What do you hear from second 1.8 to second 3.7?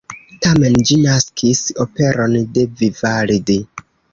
operon de Vivaldi.